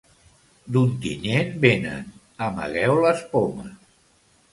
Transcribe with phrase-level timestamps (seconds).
[0.77, 2.07] D'Ontinyent venen:
[2.47, 3.77] amagueu les pomes!